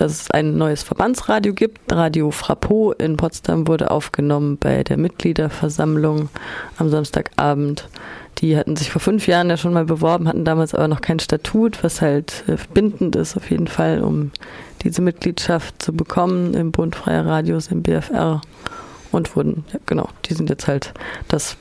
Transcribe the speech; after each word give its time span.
dass 0.00 0.12
es 0.12 0.30
ein 0.30 0.56
neues 0.56 0.82
Verbandsradio 0.84 1.52
gibt. 1.52 1.92
Radio 1.92 2.30
Frappo 2.30 2.92
in 2.92 3.16
Potsdam 3.16 3.66
wurde 3.66 3.90
aufgenommen 3.90 4.56
bei 4.56 4.84
der 4.84 4.96
Mitgliederversammlung 4.96 6.28
am 6.76 6.88
Samstagabend. 6.88 7.88
Die 8.38 8.56
hatten 8.56 8.76
sich 8.76 8.90
vor 8.90 9.00
fünf 9.00 9.26
Jahren 9.26 9.50
ja 9.50 9.56
schon 9.56 9.72
mal 9.72 9.84
beworben, 9.84 10.28
hatten 10.28 10.44
damals 10.44 10.72
aber 10.72 10.86
noch 10.86 11.00
kein 11.00 11.18
Statut, 11.18 11.82
was 11.82 12.00
halt 12.00 12.44
äh, 12.46 12.56
bindend 12.72 13.16
ist 13.16 13.36
auf 13.36 13.50
jeden 13.50 13.66
Fall, 13.66 14.02
um 14.02 14.30
diese 14.82 15.02
Mitgliedschaft 15.02 15.82
zu 15.82 15.92
bekommen 15.92 16.54
im 16.54 16.70
Bund 16.70 16.94
Freier 16.94 17.26
Radios, 17.26 17.66
im 17.66 17.82
BFR 17.82 18.40
und 19.10 19.34
wurden, 19.34 19.64
ja, 19.72 19.80
genau, 19.86 20.08
die 20.26 20.34
sind 20.34 20.48
jetzt 20.48 20.68
halt 20.68 20.94
das 21.26 21.56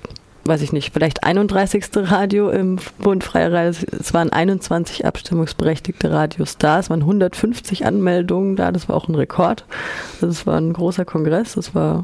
weiß 0.48 0.61
ich 0.61 0.71
nicht, 0.71 0.93
vielleicht 0.93 1.23
31. 1.23 1.86
Radio 1.95 2.50
im 2.50 2.77
Bund 3.00 3.23
Freier 3.23 3.52
Radio. 3.52 3.79
Es 4.00 4.14
waren 4.14 4.32
21 4.32 5.05
abstimmungsberechtigte 5.05 6.11
Radios 6.11 6.57
da. 6.57 6.79
Es 6.79 6.89
waren 6.89 7.02
150 7.02 7.86
Anmeldungen 7.86 8.55
da. 8.55 8.71
Das 8.71 8.88
war 8.88 8.96
auch 8.96 9.07
ein 9.07 9.15
Rekord. 9.15 9.65
Also 10.15 10.28
es 10.28 10.47
war 10.47 10.57
ein 10.57 10.74
großer 10.74 11.05
Kongress. 11.05 11.54
Das 11.54 11.75
war 11.75 12.04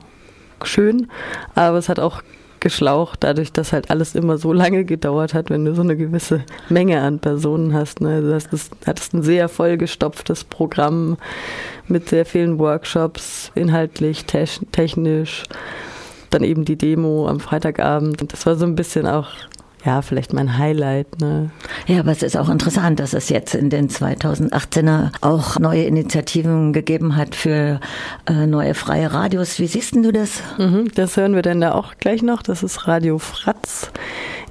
schön. 0.63 1.07
Aber 1.55 1.77
es 1.77 1.89
hat 1.89 1.99
auch 1.99 2.21
geschlaucht, 2.59 3.23
dadurch, 3.23 3.51
dass 3.51 3.73
halt 3.73 3.91
alles 3.91 4.15
immer 4.15 4.37
so 4.37 4.53
lange 4.53 4.85
gedauert 4.85 5.33
hat, 5.33 5.49
wenn 5.49 5.65
du 5.65 5.75
so 5.75 5.81
eine 5.81 5.97
gewisse 5.97 6.43
Menge 6.69 7.01
an 7.01 7.19
Personen 7.19 7.73
hast. 7.73 7.99
Ne? 7.99 8.15
Also 8.15 8.29
das, 8.31 8.49
das 8.49 8.69
hattest 8.87 9.13
ein 9.13 9.21
sehr 9.21 9.49
vollgestopftes 9.49 10.45
Programm 10.45 11.17
mit 11.89 12.07
sehr 12.07 12.25
vielen 12.25 12.59
Workshops, 12.59 13.51
inhaltlich, 13.53 14.25
technisch 14.25 15.43
dann 16.33 16.43
eben 16.43 16.65
die 16.65 16.77
Demo 16.77 17.27
am 17.27 17.39
Freitagabend. 17.39 18.21
Und 18.21 18.33
das 18.33 18.45
war 18.45 18.55
so 18.55 18.65
ein 18.65 18.75
bisschen 18.75 19.07
auch 19.07 19.27
ja, 19.85 20.01
vielleicht 20.01 20.31
mein 20.33 20.57
Highlight. 20.57 21.19
Ne? 21.19 21.51
Ja, 21.87 21.99
aber 21.99 22.11
es 22.11 22.23
ist 22.23 22.37
auch 22.37 22.49
interessant, 22.49 22.99
dass 22.99 23.13
es 23.13 23.29
jetzt 23.29 23.53
in 23.53 23.69
den 23.69 23.89
2018er 23.89 25.11
auch 25.21 25.59
neue 25.59 25.83
Initiativen 25.83 26.71
gegeben 26.71 27.17
hat 27.17 27.35
für 27.35 27.81
äh, 28.25 28.47
neue 28.47 28.75
freie 28.75 29.11
Radios. 29.11 29.59
Wie 29.59 29.67
siehst 29.67 29.95
du 29.95 30.11
das? 30.13 30.41
Mhm, 30.57 30.89
das 30.95 31.17
hören 31.17 31.35
wir 31.35 31.41
dann 31.41 31.59
da 31.59 31.73
auch 31.73 31.95
gleich 31.99 32.21
noch. 32.21 32.41
Das 32.41 32.63
ist 32.63 32.87
Radio 32.87 33.19
Fratz 33.19 33.91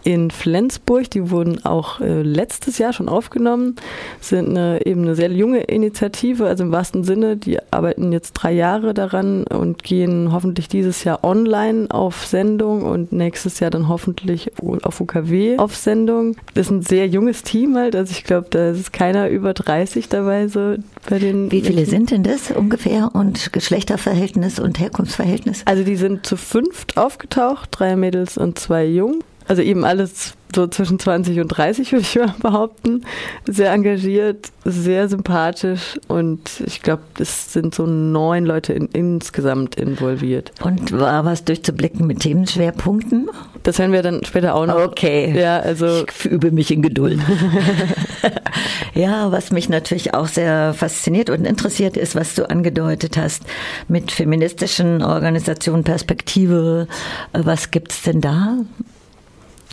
in 0.04 0.30
Flensburg. 0.30 1.10
Die 1.10 1.30
wurden 1.30 1.64
auch 1.64 2.00
äh, 2.00 2.22
letztes 2.22 2.78
Jahr 2.78 2.92
schon 2.92 3.08
aufgenommen, 3.08 3.76
sind 4.20 4.50
eine, 4.50 4.84
eben 4.86 5.02
eine 5.02 5.14
sehr 5.14 5.30
junge 5.32 5.60
Initiative, 5.64 6.46
also 6.46 6.64
im 6.64 6.72
wahrsten 6.72 7.04
Sinne. 7.04 7.36
Die 7.36 7.58
arbeiten 7.70 8.12
jetzt 8.12 8.32
drei 8.32 8.52
Jahre 8.52 8.94
daran 8.94 9.44
und 9.44 9.82
gehen 9.82 10.32
hoffentlich 10.32 10.68
dieses 10.68 11.04
Jahr 11.04 11.24
online 11.24 11.86
auf 11.90 12.26
Sendung 12.26 12.82
und 12.82 13.12
nächstes 13.12 13.60
Jahr 13.60 13.70
dann 13.70 13.88
hoffentlich 13.88 14.52
auf 14.60 15.00
UKW 15.00 15.58
auf 15.58 15.76
Sendung. 15.76 16.36
Das 16.54 16.66
ist 16.66 16.72
ein 16.72 16.82
sehr 16.82 17.06
junges 17.08 17.42
Team 17.42 17.76
halt, 17.76 17.96
also 17.96 18.12
ich 18.12 18.24
glaube, 18.24 18.48
da 18.50 18.70
ist 18.70 18.92
keiner 18.92 19.28
über 19.28 19.54
30 19.54 20.08
dabei 20.08 20.48
so 20.48 20.76
bei 21.08 21.18
den. 21.18 21.50
Wie 21.50 21.62
viele 21.62 21.86
sind 21.86 22.10
denn 22.10 22.22
das 22.22 22.50
ungefähr 22.50 23.10
und 23.14 23.52
Geschlechterverhältnis 23.52 24.58
und 24.58 24.78
Herkunftsverhältnis? 24.78 25.62
Also 25.64 25.84
die 25.84 25.96
sind 25.96 26.26
zu 26.26 26.36
fünft 26.36 26.96
aufgetaucht, 26.96 27.68
drei 27.72 27.96
Mädels 27.96 28.38
und 28.38 28.58
zwei 28.58 28.84
Jungen. 28.84 29.22
Also 29.48 29.62
eben 29.62 29.84
alles 29.84 30.34
so 30.54 30.66
zwischen 30.66 30.98
20 30.98 31.40
und 31.40 31.48
30, 31.48 31.92
würde 31.92 32.02
ich 32.02 32.16
mal 32.16 32.34
behaupten. 32.42 33.04
Sehr 33.46 33.72
engagiert, 33.72 34.50
sehr 34.64 35.08
sympathisch 35.08 35.98
und 36.08 36.62
ich 36.66 36.82
glaube, 36.82 37.02
es 37.18 37.52
sind 37.52 37.74
so 37.74 37.86
neun 37.86 38.44
Leute 38.44 38.72
in, 38.72 38.86
insgesamt 38.86 39.76
involviert. 39.76 40.52
Und 40.62 40.92
war 40.92 41.24
was 41.24 41.44
durchzublicken 41.44 42.06
mit 42.06 42.20
Themenschwerpunkten? 42.20 43.30
Das 43.62 43.78
hören 43.78 43.92
wir 43.92 44.02
dann 44.02 44.24
später 44.24 44.54
auch 44.54 44.66
noch. 44.66 44.76
Okay. 44.76 45.32
Ja, 45.38 45.60
also. 45.60 46.04
Ich 46.04 46.24
übe 46.24 46.50
mich 46.50 46.70
in 46.70 46.82
Geduld. 46.82 47.20
ja, 48.94 49.30
was 49.30 49.52
mich 49.52 49.68
natürlich 49.68 50.14
auch 50.14 50.26
sehr 50.26 50.74
fasziniert 50.74 51.30
und 51.30 51.46
interessiert 51.46 51.96
ist, 51.96 52.16
was 52.16 52.34
du 52.34 52.48
angedeutet 52.48 53.16
hast 53.16 53.44
mit 53.88 54.10
feministischen 54.10 55.02
Organisationen 55.02 55.84
Perspektive. 55.84 56.88
Was 57.32 57.70
gibt's 57.70 58.02
denn 58.02 58.20
da? 58.20 58.58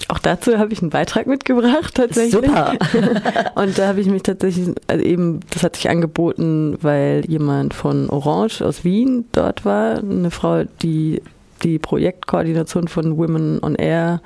Auch 0.07 0.19
dazu 0.19 0.57
habe 0.57 0.73
ich 0.73 0.81
einen 0.81 0.89
Beitrag 0.89 1.27
mitgebracht 1.27 1.95
tatsächlich. 1.95 2.31
Super. 2.31 2.73
und 3.55 3.77
da 3.77 3.87
habe 3.87 4.01
ich 4.01 4.07
mich 4.07 4.23
tatsächlich, 4.23 4.69
also 4.87 5.03
eben, 5.03 5.41
das 5.51 5.63
hat 5.63 5.75
sich 5.75 5.89
angeboten, 5.89 6.77
weil 6.81 7.23
jemand 7.27 7.73
von 7.73 8.09
Orange 8.09 8.61
aus 8.61 8.83
Wien 8.83 9.25
dort 9.31 9.65
war, 9.65 9.99
eine 9.99 10.31
Frau, 10.31 10.63
die 10.81 11.21
die 11.63 11.77
Projektkoordination 11.77 12.87
von 12.87 13.17
Women 13.17 13.59
on 13.61 13.75
Air 13.75 14.21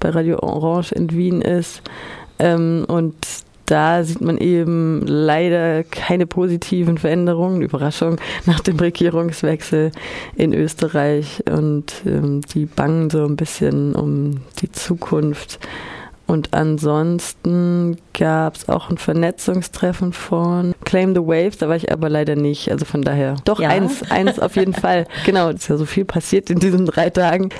bei 0.00 0.10
Radio 0.10 0.40
Orange 0.40 0.92
in 0.92 1.12
Wien 1.12 1.40
ist. 1.40 1.82
Ähm, 2.38 2.84
und 2.88 3.14
da 3.66 4.04
sieht 4.04 4.20
man 4.20 4.38
eben 4.38 5.02
leider 5.06 5.84
keine 5.84 6.26
positiven 6.26 6.98
Veränderungen, 6.98 7.62
Überraschung, 7.62 8.16
nach 8.46 8.60
dem 8.60 8.78
Regierungswechsel 8.78 9.92
in 10.36 10.52
Österreich 10.52 11.42
und 11.50 11.92
ähm, 12.06 12.40
die 12.54 12.66
bangen 12.66 13.10
so 13.10 13.24
ein 13.24 13.36
bisschen 13.36 13.94
um 13.94 14.42
die 14.60 14.70
Zukunft. 14.72 15.58
Und 16.26 16.54
ansonsten 16.54 17.98
gab 18.14 18.56
es 18.56 18.68
auch 18.68 18.88
ein 18.88 18.96
Vernetzungstreffen 18.96 20.12
von 20.12 20.74
Claim 20.84 21.14
the 21.14 21.20
Waves, 21.20 21.58
da 21.58 21.68
war 21.68 21.76
ich 21.76 21.92
aber 21.92 22.08
leider 22.08 22.36
nicht. 22.36 22.70
Also 22.70 22.84
von 22.84 23.02
daher 23.02 23.36
doch 23.44 23.60
ja. 23.60 23.68
eins, 23.68 24.10
eins 24.10 24.38
auf 24.38 24.56
jeden 24.56 24.72
Fall. 24.74 25.06
Genau, 25.26 25.50
es 25.50 25.56
ist 25.56 25.68
ja 25.68 25.76
so 25.76 25.84
viel 25.84 26.04
passiert 26.04 26.48
in 26.48 26.58
diesen 26.58 26.86
drei 26.86 27.10
Tagen. 27.10 27.50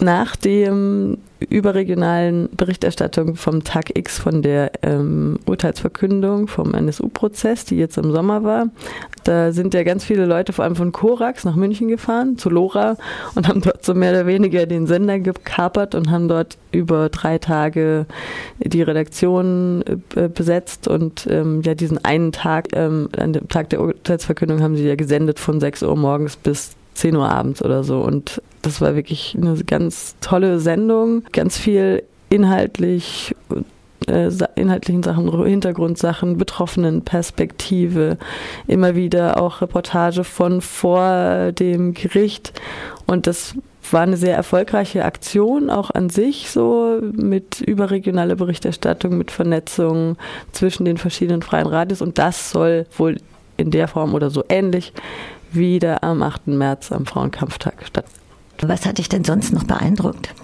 Nach 0.00 0.36
dem 0.36 1.18
überregionalen 1.40 2.48
Berichterstattung 2.56 3.36
vom 3.36 3.64
Tag 3.64 3.96
X 3.96 4.18
von 4.18 4.42
der 4.42 4.72
ähm, 4.82 5.38
Urteilsverkündung 5.46 6.48
vom 6.48 6.74
NSU-Prozess, 6.74 7.64
die 7.64 7.76
jetzt 7.76 7.96
im 7.96 8.10
Sommer 8.12 8.42
war. 8.42 8.68
Da 9.24 9.52
sind 9.52 9.74
ja 9.74 9.82
ganz 9.82 10.04
viele 10.04 10.26
Leute, 10.26 10.52
vor 10.52 10.64
allem 10.64 10.76
von 10.76 10.90
Korax, 10.90 11.44
nach 11.44 11.54
München 11.54 11.88
gefahren, 11.88 12.38
zu 12.38 12.50
Lora 12.50 12.96
und 13.34 13.46
haben 13.46 13.60
dort 13.60 13.84
so 13.84 13.94
mehr 13.94 14.10
oder 14.10 14.26
weniger 14.26 14.66
den 14.66 14.86
Sender 14.86 15.18
gekapert 15.20 15.94
und 15.94 16.10
haben 16.10 16.28
dort 16.28 16.58
über 16.72 17.08
drei 17.08 17.38
Tage 17.38 18.06
die 18.58 18.82
Redaktion 18.82 19.84
äh, 20.16 20.28
besetzt 20.28 20.88
und 20.88 21.26
ähm, 21.30 21.62
ja 21.62 21.74
diesen 21.74 22.04
einen 22.04 22.32
Tag, 22.32 22.68
ähm, 22.72 23.08
an 23.16 23.32
dem 23.32 23.48
Tag 23.48 23.70
der 23.70 23.80
Urteilsverkündung 23.80 24.60
haben 24.62 24.76
sie 24.76 24.86
ja 24.86 24.96
gesendet 24.96 25.38
von 25.38 25.60
6 25.60 25.82
Uhr 25.82 25.96
morgens 25.96 26.36
bis 26.36 26.72
10 26.94 27.16
Uhr 27.16 27.28
abends 27.30 27.62
oder 27.62 27.84
so. 27.84 28.00
Und 28.00 28.42
das 28.68 28.80
war 28.80 28.94
wirklich 28.94 29.36
eine 29.36 29.54
ganz 29.64 30.16
tolle 30.20 30.60
Sendung, 30.60 31.24
ganz 31.32 31.56
viel 31.58 32.02
inhaltlich 32.28 33.34
äh, 34.06 34.30
inhaltlichen 34.54 35.02
Sachen, 35.02 35.44
Hintergrundsachen, 35.44 36.36
betroffenen 36.36 37.02
Perspektive, 37.02 38.18
immer 38.66 38.94
wieder 38.94 39.42
auch 39.42 39.60
Reportage 39.60 40.24
von 40.24 40.60
vor 40.60 41.52
dem 41.52 41.94
Gericht 41.94 42.52
und 43.06 43.26
das 43.26 43.54
war 43.90 44.02
eine 44.02 44.18
sehr 44.18 44.36
erfolgreiche 44.36 45.06
Aktion, 45.06 45.70
auch 45.70 45.90
an 45.90 46.10
sich 46.10 46.50
so 46.50 47.00
mit 47.00 47.62
überregionaler 47.62 48.36
Berichterstattung, 48.36 49.16
mit 49.16 49.30
Vernetzung 49.30 50.18
zwischen 50.52 50.84
den 50.84 50.98
verschiedenen 50.98 51.40
freien 51.40 51.66
Radios 51.66 52.02
und 52.02 52.18
das 52.18 52.50
soll 52.50 52.86
wohl 52.96 53.16
in 53.56 53.70
der 53.70 53.88
Form 53.88 54.14
oder 54.14 54.28
so 54.28 54.44
ähnlich 54.50 54.92
wieder 55.52 56.04
am 56.04 56.22
8. 56.22 56.48
März 56.48 56.92
am 56.92 57.06
Frauenkampftag 57.06 57.74
statt. 57.84 58.04
Was 58.62 58.86
hat 58.86 58.98
dich 58.98 59.08
denn 59.08 59.24
sonst 59.24 59.52
noch 59.52 59.64
beeindruckt? 59.64 60.34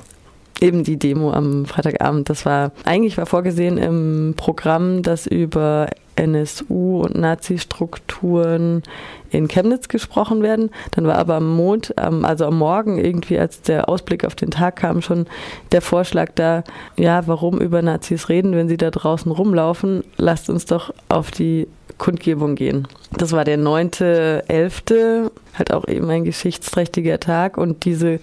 Eben 0.60 0.84
die 0.84 0.98
Demo 0.98 1.32
am 1.32 1.66
Freitagabend. 1.66 2.30
Das 2.30 2.46
war 2.46 2.72
eigentlich 2.84 3.16
war 3.18 3.26
vorgesehen 3.26 3.76
im 3.76 4.34
Programm, 4.36 5.02
das 5.02 5.26
über 5.26 5.88
NSU 6.16 7.02
und 7.02 7.16
Nazi-Strukturen 7.16 8.82
in 9.30 9.48
Chemnitz 9.48 9.88
gesprochen 9.88 10.42
werden. 10.42 10.70
Dann 10.92 11.06
war 11.06 11.16
aber 11.16 11.36
am 11.36 11.54
Mond, 11.54 11.96
also 11.98 12.46
am 12.46 12.58
Morgen 12.58 12.98
irgendwie, 12.98 13.38
als 13.38 13.62
der 13.62 13.88
Ausblick 13.88 14.24
auf 14.24 14.34
den 14.34 14.50
Tag 14.50 14.76
kam, 14.76 15.02
schon 15.02 15.26
der 15.72 15.82
Vorschlag 15.82 16.30
da, 16.34 16.64
ja, 16.96 17.26
warum 17.26 17.58
über 17.60 17.82
Nazis 17.82 18.28
reden, 18.28 18.52
wenn 18.52 18.68
sie 18.68 18.76
da 18.76 18.90
draußen 18.90 19.32
rumlaufen? 19.32 20.04
Lasst 20.16 20.48
uns 20.50 20.66
doch 20.66 20.94
auf 21.08 21.30
die 21.30 21.66
Kundgebung 21.98 22.54
gehen. 22.54 22.88
Das 23.16 23.32
war 23.32 23.44
der 23.44 23.58
9.11., 23.58 25.30
halt 25.54 25.72
auch 25.72 25.86
eben 25.86 26.10
ein 26.10 26.24
geschichtsträchtiger 26.24 27.20
Tag 27.20 27.56
und 27.56 27.84
diese 27.84 28.18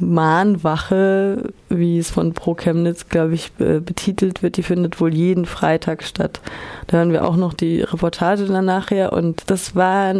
Mahnwache, 0.00 1.52
wie 1.68 1.98
es 1.98 2.10
von 2.10 2.32
Pro 2.32 2.54
Chemnitz, 2.54 3.08
glaube 3.08 3.34
ich, 3.34 3.52
betitelt 3.52 4.42
wird, 4.42 4.56
die 4.56 4.62
findet 4.62 5.00
wohl 5.00 5.14
jeden 5.14 5.46
Freitag 5.46 6.02
statt. 6.02 6.40
Da 6.86 6.98
hören 6.98 7.12
wir 7.12 7.24
auch 7.24 7.36
noch 7.36 7.54
die 7.54 7.82
Reportage 7.82 8.46
dann 8.46 8.64
nachher 8.64 9.12
und 9.12 9.42
das 9.46 9.76
war, 9.76 10.14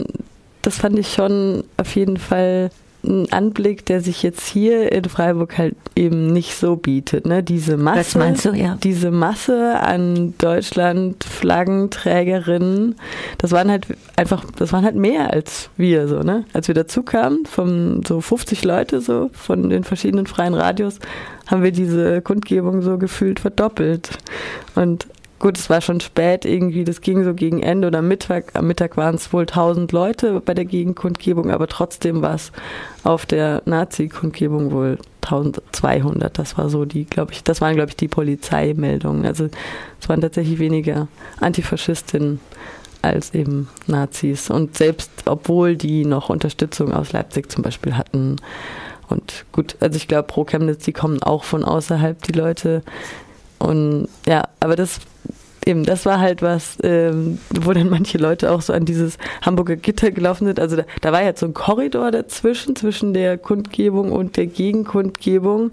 das 0.62 0.79
fand 0.79 0.99
ich 0.99 1.12
schon 1.12 1.65
auf 1.77 1.94
jeden 1.97 2.19
Fall 2.19 2.71
ein 3.05 3.32
Anblick, 3.32 3.87
der 3.87 4.00
sich 4.00 4.23
jetzt 4.23 4.47
hier 4.47 4.93
in 4.93 5.05
Freiburg 5.05 5.56
halt 5.58 5.75
eben 5.97 6.26
nicht 6.32 6.55
so 6.55 6.76
bietet. 6.76 7.26
Ne? 7.26 7.43
Diese 7.43 7.76
Masse, 7.76 7.99
Was 7.99 8.14
meinst 8.14 8.44
du, 8.44 8.52
ja? 8.52 8.76
diese 8.82 9.11
Masse 9.11 9.81
an 9.81 10.35
Deutschland 10.38 11.25
Flaggenträgerinnen, 11.25 12.97
das 13.38 13.52
waren 13.52 13.70
halt 13.70 13.87
einfach, 14.17 14.44
das 14.56 14.73
waren 14.73 14.85
halt 14.85 14.97
mehr 14.97 15.32
als 15.32 15.70
wir 15.76 16.08
so, 16.08 16.20
ne? 16.20 16.44
Als 16.52 16.69
wir 16.69 16.75
dazu 16.75 17.02
kamen, 17.02 17.47
von 17.47 18.02
so 18.06 18.20
50 18.20 18.64
Leute 18.64 19.00
so 19.00 19.31
von 19.32 19.70
den 19.70 19.85
verschiedenen 19.85 20.26
freien 20.26 20.55
Radios, 20.55 20.99
haben 21.46 21.62
wir 21.62 21.73
diese 21.73 22.20
Kundgebung 22.23 22.82
so 22.82 22.99
gefühlt 22.99 23.41
verdoppelt. 23.41 24.11
Und 24.75 25.06
gut, 25.41 25.59
es 25.59 25.69
war 25.69 25.81
schon 25.81 26.01
spät 26.01 26.45
irgendwie, 26.45 26.85
das 26.85 27.01
ging 27.01 27.25
so 27.25 27.35
gegen 27.35 27.63
Ende 27.63 27.89
oder 27.89 28.03
Mittag. 28.03 28.51
Am 28.55 28.69
Mittag 28.69 28.97
waren 28.97 29.17
es 29.17 29.33
wohl 29.33 29.43
1000 29.43 29.91
Leute 29.91 30.41
bei 30.41 30.55
der 30.55 30.67
Gegenkundgebung, 30.67 31.51
aber 31.51 31.67
trotzdem 31.67 32.23
war 32.23 32.35
es 32.35 32.53
auf 33.03 33.27
der 33.27 33.63
Nazi-Kundgebung 33.65 34.71
wohl 34.71 34.99
1200. 35.23 36.39
Das 36.39 36.59
war 36.59 36.69
so 36.69 36.85
die, 36.85 37.07
glaube 37.07 37.33
ich, 37.33 37.43
das 37.43 37.61
waren, 37.61 37.75
glaube 37.75 37.89
ich, 37.89 37.97
die 37.97 38.09
Polizeimeldungen. 38.09 39.25
Also 39.25 39.49
es 40.01 40.09
waren 40.09 40.21
tatsächlich 40.21 40.59
weniger 40.59 41.09
Antifaschistinnen 41.41 42.39
als 43.03 43.35
eben 43.35 43.69
Nazis. 43.87 44.51
Und 44.51 44.77
selbst 44.77 45.11
obwohl 45.25 45.75
die 45.75 46.05
noch 46.05 46.29
Unterstützung 46.29 46.93
aus 46.93 47.13
Leipzig 47.13 47.51
zum 47.51 47.63
Beispiel 47.63 47.97
hatten. 47.97 48.37
Und 49.09 49.47
gut, 49.53 49.77
also 49.81 49.97
ich 49.97 50.07
glaube, 50.07 50.29
pro 50.29 50.45
Chemnitz, 50.45 50.85
die 50.85 50.93
kommen 50.93 51.23
auch 51.23 51.45
von 51.45 51.65
außerhalb, 51.65 52.23
die 52.23 52.33
Leute. 52.33 52.83
Und 53.59 54.09
ja, 54.27 54.45
aber 54.61 54.77
das 54.77 55.01
eben, 55.67 55.85
das 55.85 56.07
war 56.07 56.21
halt 56.21 56.43
was, 56.43 56.79
ähm, 56.83 57.39
wo 57.51 57.73
dann 57.73 57.91
manche 57.91 58.19
Leute 58.19 58.51
auch 58.51 58.62
so 58.62 58.73
an 58.73 58.85
dieses 58.85 59.19
Hamburger 59.43 59.77
Gitter 59.77 60.11
gelaufen 60.11 60.47
sind. 60.47 60.61
Also 60.61 60.77
da, 60.77 60.85
da 61.01 61.12
war 61.12 61.23
jetzt 61.23 61.41
so 61.41 61.47
ein 61.47 61.55
Korridor 61.55 62.11
dazwischen, 62.11 62.77
zwischen 62.77 63.15
der 63.15 63.39
Kundgebung 63.39 64.12
und 64.12 64.37
der 64.37 64.47
Gegenkundgebung, 64.47 65.73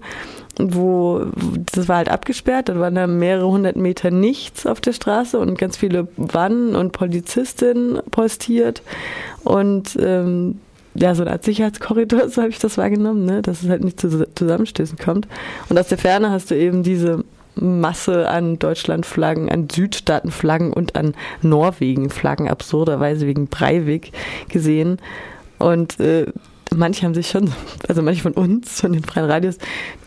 wo 0.58 1.26
das 1.72 1.88
war 1.88 1.98
halt 1.98 2.08
abgesperrt, 2.08 2.68
da 2.68 2.78
waren 2.78 2.94
da 2.94 3.06
mehrere 3.06 3.48
hundert 3.48 3.76
Meter 3.76 4.10
nichts 4.10 4.66
auf 4.66 4.80
der 4.80 4.92
Straße 4.92 5.38
und 5.38 5.56
ganz 5.56 5.76
viele 5.76 6.08
Wannen 6.16 6.74
und 6.74 6.92
Polizistinnen 6.92 8.00
postiert 8.10 8.82
und 9.44 9.96
ähm, 10.00 10.58
ja, 10.94 11.14
so 11.14 11.22
eine 11.22 11.32
Art 11.32 11.44
Sicherheitskorridor, 11.44 12.28
so 12.28 12.42
habe 12.42 12.50
ich 12.50 12.58
das 12.58 12.76
wahrgenommen, 12.78 13.24
ne? 13.24 13.42
dass 13.42 13.62
es 13.62 13.68
halt 13.68 13.84
nicht 13.84 14.00
zu 14.00 14.26
Zusammenstößen 14.34 14.98
kommt. 14.98 15.28
Und 15.68 15.78
aus 15.78 15.88
der 15.88 15.98
Ferne 15.98 16.30
hast 16.30 16.50
du 16.50 16.56
eben 16.56 16.82
diese 16.82 17.24
Masse 17.60 18.28
an 18.28 18.58
Deutschlandflaggen, 18.58 19.48
an 19.48 19.68
Südstaatenflaggen 19.70 20.72
und 20.72 20.96
an 20.96 21.14
Norwegen-Flaggen, 21.42 22.48
absurderweise 22.48 23.26
wegen 23.26 23.46
Breivik 23.48 24.12
gesehen. 24.48 24.98
Und 25.58 25.98
äh, 26.00 26.26
manche 26.74 27.04
haben 27.04 27.14
sich 27.14 27.28
schon, 27.28 27.50
also 27.88 28.02
manche 28.02 28.22
von 28.22 28.32
uns, 28.32 28.80
von 28.80 28.92
den 28.92 29.02
freien 29.04 29.30
Radios, 29.30 29.58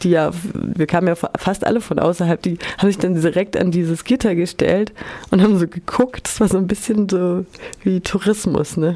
die 0.03 0.11
ja, 0.11 0.31
wir 0.53 0.87
kamen 0.87 1.07
ja 1.07 1.15
fast 1.15 1.65
alle 1.65 1.81
von 1.81 1.99
außerhalb, 1.99 2.41
die 2.41 2.57
haben 2.77 2.87
sich 2.87 2.97
dann 2.97 3.19
direkt 3.19 3.57
an 3.57 3.71
dieses 3.71 4.03
Gitter 4.03 4.35
gestellt 4.35 4.93
und 5.29 5.41
haben 5.41 5.57
so 5.57 5.67
geguckt. 5.67 6.27
Das 6.27 6.39
war 6.39 6.47
so 6.47 6.57
ein 6.57 6.67
bisschen 6.67 7.09
so 7.09 7.45
wie 7.83 8.01
Tourismus, 8.01 8.77
ne? 8.77 8.95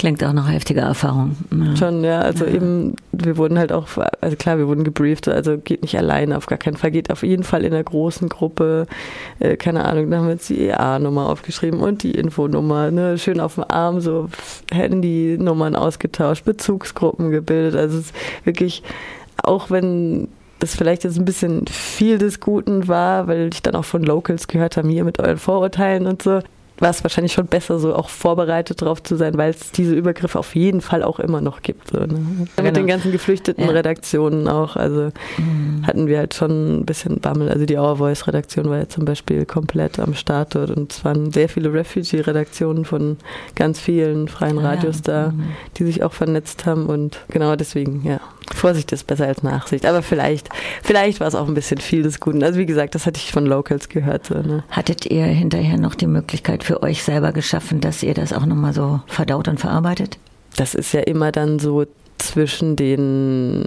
Klingt 0.00 0.24
auch 0.24 0.32
nach 0.32 0.50
heftiger 0.50 0.82
Erfahrung. 0.82 1.36
Ja. 1.50 1.76
Schon, 1.76 2.04
ja. 2.04 2.20
Also 2.20 2.46
ja. 2.46 2.52
eben, 2.52 2.96
wir 3.24 3.36
wurden 3.36 3.58
halt 3.58 3.72
auch, 3.72 3.88
also 4.20 4.36
klar, 4.36 4.58
wir 4.58 4.68
wurden 4.68 4.84
gebrieft, 4.84 5.28
also 5.28 5.58
geht 5.58 5.82
nicht 5.82 5.96
alleine, 5.96 6.36
auf 6.36 6.46
gar 6.46 6.58
keinen 6.58 6.76
Fall, 6.76 6.90
geht 6.90 7.10
auf 7.10 7.22
jeden 7.22 7.42
Fall 7.42 7.64
in 7.64 7.72
einer 7.72 7.84
großen 7.84 8.28
Gruppe, 8.28 8.86
äh, 9.38 9.56
keine 9.56 9.84
Ahnung, 9.84 10.10
da 10.10 10.18
haben 10.18 10.26
wir 10.26 10.34
jetzt 10.34 10.48
die 10.48 10.60
EA-Nummer 10.60 11.28
aufgeschrieben 11.28 11.80
und 11.80 12.02
die 12.02 12.12
Infonummer, 12.12 12.90
ne, 12.90 13.18
schön 13.18 13.40
auf 13.40 13.54
dem 13.54 13.64
Arm 13.68 14.00
so 14.00 14.28
Handynummern 14.72 15.76
ausgetauscht, 15.76 16.44
Bezugsgruppen 16.44 17.30
gebildet, 17.30 17.76
also 17.76 17.98
es 17.98 18.06
ist 18.06 18.14
wirklich, 18.44 18.82
auch 19.42 19.70
wenn 19.70 20.28
das 20.58 20.74
vielleicht 20.74 21.04
jetzt 21.04 21.18
ein 21.18 21.24
bisschen 21.24 21.66
viel 21.66 22.18
des 22.18 22.40
Guten 22.40 22.86
war, 22.86 23.26
weil 23.26 23.48
ich 23.52 23.62
dann 23.62 23.74
auch 23.74 23.84
von 23.84 24.02
Locals 24.02 24.46
gehört 24.46 24.76
habe, 24.76 24.88
hier 24.88 25.04
mit 25.04 25.18
euren 25.18 25.38
Vorurteilen 25.38 26.06
und 26.06 26.22
so 26.22 26.40
war 26.80 26.90
es 26.90 27.04
wahrscheinlich 27.04 27.32
schon 27.32 27.46
besser, 27.46 27.78
so 27.78 27.94
auch 27.94 28.08
vorbereitet 28.08 28.80
drauf 28.80 29.02
zu 29.02 29.16
sein, 29.16 29.36
weil 29.36 29.50
es 29.50 29.70
diese 29.70 29.94
Übergriffe 29.94 30.38
auf 30.38 30.54
jeden 30.54 30.80
Fall 30.80 31.02
auch 31.02 31.20
immer 31.20 31.40
noch 31.40 31.62
gibt. 31.62 31.88
So, 31.88 32.00
ne? 32.00 32.06
genau. 32.08 32.46
Mit 32.62 32.76
den 32.76 32.86
ganzen 32.86 33.12
geflüchteten 33.12 33.64
ja. 33.64 33.70
Redaktionen 33.70 34.48
auch. 34.48 34.76
Also 34.76 35.10
mhm. 35.36 35.86
hatten 35.86 36.06
wir 36.06 36.18
halt 36.18 36.34
schon 36.34 36.80
ein 36.80 36.86
bisschen 36.86 37.20
Bammel. 37.20 37.50
Also 37.50 37.66
die 37.66 37.76
Our 37.76 37.96
Voice 37.96 38.26
Redaktion 38.26 38.70
war 38.70 38.78
ja 38.78 38.88
zum 38.88 39.04
Beispiel 39.04 39.44
komplett 39.44 39.98
am 39.98 40.14
Start 40.14 40.54
dort 40.54 40.70
und 40.70 40.92
es 40.92 41.04
waren 41.04 41.30
sehr 41.32 41.48
viele 41.48 41.72
Refugee-Redaktionen 41.72 42.84
von 42.84 43.18
ganz 43.54 43.78
vielen 43.78 44.28
freien 44.28 44.58
Radios 44.58 45.02
ja. 45.06 45.24
da, 45.24 45.28
mhm. 45.32 45.44
die 45.76 45.84
sich 45.84 46.02
auch 46.02 46.12
vernetzt 46.12 46.66
haben 46.66 46.86
und 46.86 47.20
genau 47.28 47.54
deswegen, 47.56 48.02
ja. 48.04 48.20
Vorsicht 48.54 48.92
ist 48.92 49.06
besser 49.06 49.26
als 49.26 49.42
Nachsicht. 49.42 49.86
Aber 49.86 50.02
vielleicht, 50.02 50.48
vielleicht 50.82 51.20
war 51.20 51.28
es 51.28 51.34
auch 51.34 51.48
ein 51.48 51.54
bisschen 51.54 51.78
viel 51.78 52.02
des 52.02 52.20
Guten. 52.20 52.42
Also 52.42 52.58
wie 52.58 52.66
gesagt, 52.66 52.94
das 52.94 53.06
hatte 53.06 53.18
ich 53.18 53.32
von 53.32 53.46
Locals 53.46 53.88
gehört. 53.88 54.26
So, 54.26 54.34
ne? 54.34 54.64
Hattet 54.70 55.06
ihr 55.06 55.24
hinterher 55.24 55.78
noch 55.78 55.94
die 55.94 56.06
Möglichkeit 56.06 56.64
für 56.64 56.82
euch 56.82 57.02
selber 57.02 57.32
geschaffen, 57.32 57.80
dass 57.80 58.02
ihr 58.02 58.14
das 58.14 58.32
auch 58.32 58.46
nochmal 58.46 58.72
so 58.72 59.00
verdaut 59.06 59.48
und 59.48 59.60
verarbeitet? 59.60 60.18
Das 60.56 60.74
ist 60.74 60.92
ja 60.92 61.00
immer 61.00 61.32
dann 61.32 61.58
so 61.58 61.84
zwischen 62.18 62.76
den 62.76 63.64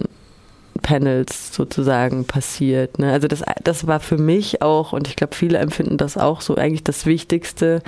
Panels 0.83 1.55
sozusagen 1.55 2.25
passiert. 2.25 2.99
Ne? 2.99 3.11
Also 3.11 3.27
das, 3.27 3.41
das 3.63 3.87
war 3.87 3.99
für 3.99 4.17
mich 4.17 4.61
auch, 4.61 4.93
und 4.93 5.07
ich 5.07 5.15
glaube, 5.15 5.33
viele 5.33 5.57
empfinden 5.57 5.97
das 5.97 6.17
auch 6.17 6.41
so 6.41 6.55
eigentlich 6.55 6.83
das 6.83 7.07
Wichtigste. 7.07 7.81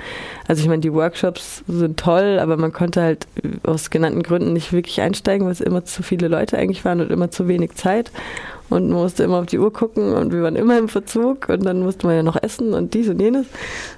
Also 0.48 0.62
ich 0.62 0.68
meine, 0.68 0.80
die 0.80 0.92
Workshops 0.92 1.62
sind 1.68 2.00
toll, 2.00 2.40
aber 2.40 2.56
man 2.56 2.72
konnte 2.72 3.02
halt 3.02 3.28
aus 3.62 3.90
genannten 3.90 4.24
Gründen 4.24 4.52
nicht 4.52 4.72
wirklich 4.72 5.00
einsteigen, 5.00 5.46
weil 5.46 5.52
es 5.52 5.60
immer 5.60 5.84
zu 5.84 6.02
viele 6.02 6.26
Leute 6.26 6.58
eigentlich 6.58 6.84
waren 6.84 7.00
und 7.00 7.12
immer 7.12 7.30
zu 7.30 7.46
wenig 7.46 7.74
Zeit. 7.74 8.10
Und 8.68 8.88
man 8.88 9.00
musste 9.00 9.22
immer 9.22 9.38
auf 9.38 9.46
die 9.46 9.60
Uhr 9.60 9.72
gucken 9.72 10.14
und 10.14 10.32
wir 10.32 10.42
waren 10.42 10.56
immer 10.56 10.76
im 10.76 10.88
Verzug 10.88 11.48
und 11.48 11.64
dann 11.64 11.80
musste 11.80 12.06
man 12.06 12.16
ja 12.16 12.22
noch 12.24 12.42
essen 12.42 12.74
und 12.74 12.94
dies 12.94 13.08
und 13.08 13.20
jenes. 13.20 13.46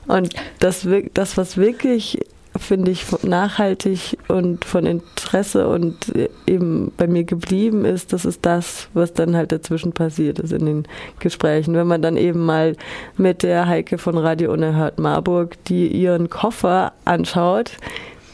Und 0.08 0.34
das, 0.58 0.86
das 1.14 1.38
was 1.38 1.56
wirklich 1.56 2.18
finde 2.56 2.90
ich, 2.90 3.06
nachhaltig 3.22 4.18
und 4.28 4.64
von 4.64 4.86
Interesse 4.86 5.68
und 5.68 6.12
eben 6.46 6.92
bei 6.96 7.06
mir 7.06 7.24
geblieben 7.24 7.84
ist, 7.84 8.12
das 8.12 8.24
ist 8.24 8.44
das, 8.44 8.88
was 8.94 9.12
dann 9.12 9.36
halt 9.36 9.52
dazwischen 9.52 9.92
passiert 9.92 10.38
ist 10.38 10.52
in 10.52 10.66
den 10.66 10.88
Gesprächen. 11.20 11.74
Wenn 11.74 11.86
man 11.86 12.02
dann 12.02 12.16
eben 12.16 12.44
mal 12.44 12.76
mit 13.16 13.42
der 13.42 13.66
Heike 13.66 13.98
von 13.98 14.16
Radio 14.18 14.52
Unerhört 14.52 14.98
Marburg, 14.98 15.62
die 15.64 15.88
ihren 15.88 16.30
Koffer 16.30 16.92
anschaut, 17.04 17.72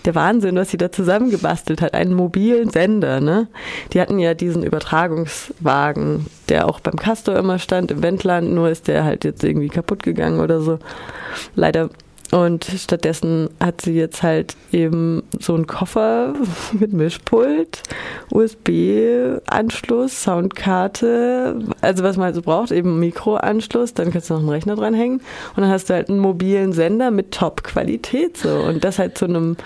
der 0.05 0.15
Wahnsinn, 0.15 0.57
was 0.57 0.71
sie 0.71 0.77
da 0.77 0.93
zusammengebastelt 0.93 1.81
hat, 1.81 1.95
einen 1.95 2.13
mobilen 2.13 2.69
Sender, 2.69 3.21
ne? 3.21 3.49
Die 3.93 4.01
hatten 4.01 4.19
ja 4.19 4.35
diesen 4.35 4.63
Übertragungswagen, 4.63 6.27
der 6.49 6.69
auch 6.69 6.81
beim 6.81 6.97
Castor 6.97 7.37
immer 7.37 7.59
stand, 7.59 7.91
im 7.91 8.03
Wendland, 8.03 8.53
nur 8.53 8.69
ist 8.69 8.87
der 8.89 9.05
halt 9.05 9.25
jetzt 9.25 9.43
irgendwie 9.43 9.69
kaputt 9.69 10.03
gegangen 10.03 10.41
oder 10.41 10.61
so. 10.61 10.79
Leider 11.55 11.89
und 12.31 12.65
stattdessen 12.65 13.51
hat 13.61 13.81
sie 13.81 13.93
jetzt 13.93 14.23
halt 14.23 14.57
eben 14.73 15.23
so 15.39 15.55
einen 15.55 15.67
Koffer 15.67 16.35
mit 16.73 16.93
Mischpult, 16.93 17.83
USB-Anschluss, 18.31 20.23
Soundkarte, 20.23 21.61
also 21.81 22.03
was 22.03 22.17
man 22.17 22.27
halt 22.27 22.35
so 22.35 22.43
braucht, 22.43 22.73
eben 22.73 22.99
Mikroanschluss, 22.99 23.95
dann 23.95 24.11
kannst 24.11 24.31
du 24.31 24.35
noch 24.35 24.41
einen 24.41 24.49
Rechner 24.49 24.75
dranhängen. 24.75 25.19
Und 25.19 25.63
dann 25.63 25.69
hast 25.69 25.91
du 25.91 25.95
halt 25.95 26.09
einen 26.09 26.19
mobilen 26.19 26.73
Sender 26.73 27.11
mit 27.11 27.31
Top-Qualität 27.31 28.37
so. 28.37 28.49
Und 28.49 28.85
das 28.85 28.99
halt 28.99 29.17
zu 29.19 29.27
einem, 29.27 29.57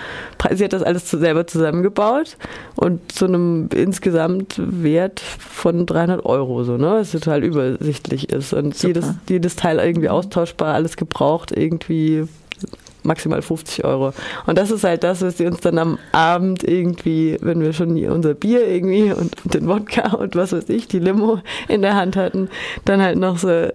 sie 0.53 0.65
hat 0.65 0.73
das 0.73 0.83
alles 0.83 1.11
selber 1.11 1.47
zusammengebaut 1.47 2.37
und 2.79 3.11
zu 3.11 3.25
einem 3.25 3.69
insgesamt 3.75 4.55
Wert 4.59 5.19
von 5.19 5.85
300 5.85 6.25
Euro 6.25 6.63
so, 6.63 6.77
ne, 6.77 6.93
was 6.93 7.11
total 7.11 7.43
übersichtlich 7.43 8.31
ist 8.31 8.53
und 8.53 8.81
jedes, 8.81 9.15
jedes 9.29 9.57
Teil 9.57 9.81
irgendwie 9.81 10.09
austauschbar, 10.09 10.75
alles 10.75 10.97
gebraucht 10.97 11.51
irgendwie 11.51 12.29
maximal 13.03 13.43
50 13.43 13.85
Euro. 13.85 14.13
Und 14.47 14.59
das 14.59 14.71
ist 14.71 14.85
halt 14.85 15.03
das, 15.03 15.23
was 15.23 15.39
sie 15.39 15.47
uns 15.47 15.59
dann 15.61 15.79
am 15.79 15.99
Abend 16.13 16.63
irgendwie, 16.63 17.37
wenn 17.41 17.61
wir 17.61 17.73
schon 17.73 17.99
unser 18.07 18.35
Bier 18.35 18.65
irgendwie 18.69 19.11
und 19.13 19.35
den 19.43 19.67
Wodka 19.67 20.15
und 20.15 20.37
was 20.37 20.53
weiß 20.53 20.69
ich, 20.69 20.87
die 20.87 21.01
Limo 21.01 21.41
in 21.67 21.83
der 21.83 21.97
Hand 21.97 22.15
hatten, 22.15 22.49
dann 22.85 23.03
halt 23.03 23.19
noch 23.19 23.39
so 23.39 23.71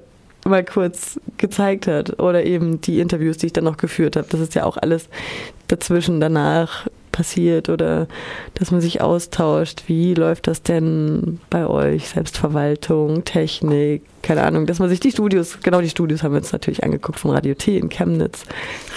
mal 0.46 0.64
kurz 0.64 1.20
gezeigt 1.38 1.88
hat. 1.88 2.22
Oder 2.22 2.46
eben 2.46 2.80
die 2.80 3.00
Interviews, 3.02 3.38
die 3.38 3.48
ich 3.48 3.54
dann 3.54 3.66
noch 3.66 3.78
geführt 3.78 4.16
habe. 4.16 4.28
Das 4.30 4.40
ist 4.40 4.56
ja 4.56 4.64
auch 4.64 4.78
alles 4.78 5.10
dazwischen 5.68 6.22
danach 6.22 6.88
passiert 7.14 7.70
oder 7.70 8.08
dass 8.56 8.72
man 8.72 8.82
sich 8.82 9.00
austauscht. 9.00 9.84
Wie 9.88 10.14
läuft 10.14 10.48
das 10.48 10.62
denn 10.62 11.40
bei 11.50 11.66
euch? 11.66 12.10
Selbstverwaltung, 12.10 13.24
Technik, 13.24 14.02
keine 14.24 14.44
Ahnung, 14.44 14.66
dass 14.66 14.80
man 14.80 14.90
sich 14.90 15.00
die 15.00 15.12
Studios, 15.12 15.60
genau 15.62 15.82
die 15.82 15.90
Studios 15.90 16.24
haben 16.24 16.32
wir 16.32 16.40
uns 16.40 16.52
natürlich 16.52 16.84
angeguckt 16.84 17.20
von 17.20 17.32
Radio 17.32 17.54
T 17.54 17.78
in 17.78 17.90
Chemnitz. 17.90 18.44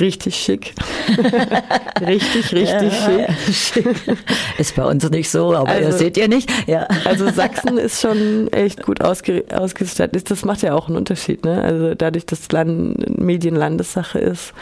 Richtig 0.01 0.37
schick. 0.37 0.73
richtig, 2.01 2.53
richtig 2.53 2.93
ja, 2.93 3.53
schick. 3.53 3.87
Ist 4.59 4.77
bei 4.77 4.85
uns 4.85 5.09
nicht 5.11 5.31
so, 5.31 5.55
aber 5.55 5.69
also, 5.69 5.91
das 5.91 5.99
seht 5.99 6.17
ihr 6.17 6.29
nicht. 6.29 6.51
Ja. 6.67 6.89
Also 7.05 7.31
Sachsen 7.31 7.77
ist 7.77 8.01
schon 8.01 8.49
echt 8.53 8.83
gut 8.83 9.03
ausge 9.03 9.45
ausgestattet. 9.53 10.31
Das 10.31 10.45
macht 10.45 10.63
ja 10.63 10.75
auch 10.75 10.89
einen 10.89 10.97
Unterschied. 10.97 11.45
Ne? 11.45 11.61
Also 11.61 11.95
dadurch, 11.95 12.25
dass 12.25 12.51
Land 12.53 13.19
Medienlandessache 13.19 14.19
ist, 14.19 14.55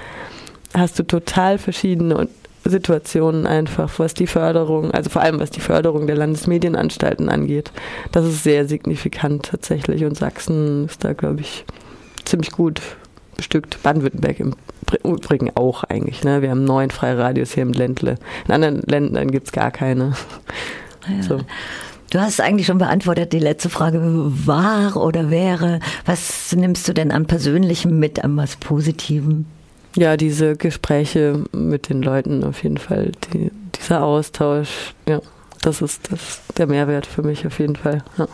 hast 0.73 0.99
du 0.99 1.03
total 1.05 1.59
verschiedene 1.59 2.29
Situationen 2.65 3.47
einfach, 3.47 3.99
was 3.99 4.15
die 4.15 4.27
Förderung, 4.27 4.91
also 4.91 5.11
vor 5.11 5.23
allem 5.23 5.41
was 5.41 5.51
die 5.51 5.61
Förderung 5.61 6.07
der 6.07 6.17
Landesmedienanstalten 6.17 7.29
angeht. 7.29 7.73
Das 8.13 8.25
ist 8.25 8.43
sehr 8.43 8.67
signifikant 8.67 9.47
tatsächlich 9.47 10.05
und 10.05 10.17
Sachsen 10.17 10.87
ist 10.87 11.05
da, 11.05 11.13
glaube 11.13 11.41
ich, 11.41 11.65
ziemlich 12.25 12.53
gut 12.53 12.81
bestückt. 13.37 13.83
Baden-Württemberg 13.83 14.41
im 14.41 14.55
Übrigen 15.05 15.51
auch 15.55 15.85
eigentlich. 15.85 16.25
Ne? 16.25 16.43
Wir 16.43 16.51
haben 16.51 16.65
neun 16.65 16.91
freie 16.91 17.19
Radios 17.19 17.53
hier 17.53 17.63
im 17.63 17.73
Ländle. 17.73 18.17
In 18.47 18.55
anderen 18.55 18.83
Ländern 18.83 19.31
gibt 19.31 19.47
es 19.49 19.53
gar 19.53 19.71
keine. 19.71 20.15
Ja. 21.09 21.23
So. 21.23 21.41
Du 22.11 22.21
hast 22.21 22.41
eigentlich 22.41 22.67
schon 22.67 22.79
beantwortet, 22.79 23.33
die 23.33 23.41
letzte 23.41 23.69
Frage 23.69 24.01
war 24.01 24.97
oder 24.97 25.31
wäre. 25.31 25.81
Was 26.07 26.55
nimmst 26.55 26.87
du 26.89 26.93
denn 26.93 27.11
an 27.11 27.27
Persönlichem 27.27 27.99
mit, 27.99 28.23
an 28.23 28.37
was 28.37 28.57
Positivem? 28.57 29.47
Ja, 29.97 30.17
diese 30.17 30.57
Gespräche 30.57 31.45
mit 31.53 31.89
den 31.89 32.03
Leuten 32.03 32.43
auf 32.43 32.63
jeden 32.63 32.79
Fall, 32.79 33.13
die, 33.33 33.51
dieser 33.77 34.03
Austausch, 34.03 34.95
ja, 35.09 35.21
das 35.63 35.83
ist 35.83 36.11
das, 36.11 36.41
der 36.57 36.67
Mehrwert 36.67 37.07
für 37.07 37.23
mich 37.23 37.47
auf 37.47 37.59
jeden 37.59 37.77
Fall. 37.77 38.03
Ja. 38.19 38.29